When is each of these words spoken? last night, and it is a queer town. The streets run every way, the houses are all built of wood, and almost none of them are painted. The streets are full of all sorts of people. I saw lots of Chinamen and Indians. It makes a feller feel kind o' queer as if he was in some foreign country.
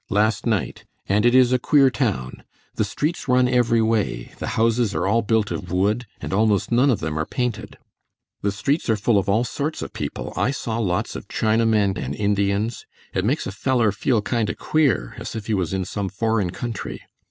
last 0.09 0.47
night, 0.47 0.83
and 1.07 1.27
it 1.27 1.35
is 1.35 1.53
a 1.53 1.59
queer 1.59 1.91
town. 1.91 2.41
The 2.73 2.83
streets 2.83 3.27
run 3.27 3.47
every 3.47 3.83
way, 3.83 4.31
the 4.39 4.47
houses 4.57 4.95
are 4.95 5.05
all 5.05 5.21
built 5.21 5.51
of 5.51 5.71
wood, 5.71 6.07
and 6.19 6.33
almost 6.33 6.71
none 6.71 6.89
of 6.89 7.01
them 7.01 7.19
are 7.19 7.25
painted. 7.27 7.77
The 8.41 8.51
streets 8.51 8.89
are 8.89 8.95
full 8.97 9.19
of 9.19 9.29
all 9.29 9.43
sorts 9.43 9.83
of 9.83 9.93
people. 9.93 10.33
I 10.35 10.49
saw 10.49 10.79
lots 10.79 11.15
of 11.15 11.27
Chinamen 11.27 11.99
and 11.99 12.15
Indians. 12.15 12.87
It 13.13 13.23
makes 13.23 13.45
a 13.45 13.51
feller 13.51 13.91
feel 13.91 14.23
kind 14.23 14.49
o' 14.49 14.55
queer 14.55 15.13
as 15.19 15.35
if 15.35 15.45
he 15.45 15.53
was 15.53 15.71
in 15.71 15.85
some 15.85 16.09
foreign 16.09 16.49
country. 16.49 17.01